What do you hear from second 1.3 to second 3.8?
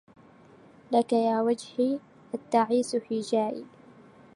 وجهي التعيس هجائي